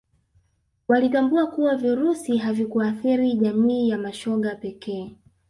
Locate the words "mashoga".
3.97-4.55